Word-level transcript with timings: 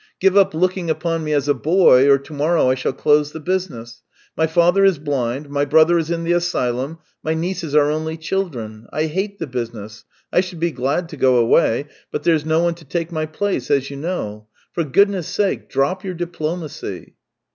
Give 0.19 0.35
up 0.35 0.55
looking 0.55 0.89
upon 0.89 1.23
me 1.23 1.31
as 1.31 1.47
a 1.47 1.53
boy, 1.53 2.09
or 2.09 2.17
to 2.17 2.33
morrow 2.33 2.71
I 2.71 2.73
shall 2.73 2.91
close 2.91 3.33
the 3.33 3.39
business. 3.39 4.01
My 4.35 4.47
father 4.47 4.83
is 4.83 4.97
blind, 4.97 5.47
my 5.51 5.63
brother 5.63 5.99
is 5.99 6.09
in 6.09 6.23
the 6.23 6.31
asylum, 6.31 6.97
my 7.21 7.35
nieces 7.35 7.75
are 7.75 7.91
only 7.91 8.17
children. 8.17 8.87
I 8.91 9.03
hate 9.05 9.37
the 9.37 9.45
business; 9.45 10.03
I 10.33 10.41
should 10.41 10.59
be 10.59 10.71
glad 10.71 11.07
to 11.09 11.17
go 11.17 11.35
away, 11.37 11.85
but 12.11 12.23
there's 12.23 12.45
no 12.45 12.63
one 12.63 12.73
to 12.77 12.83
take 12.85 13.11
my 13.11 13.27
place, 13.27 13.69
as 13.69 13.91
you 13.91 13.95
know. 13.95 14.47
For 14.73 14.83
goodness' 14.83 15.27
sake, 15.27 15.69
drop 15.69 16.03
your 16.03 16.15
diplomacy 16.15 17.13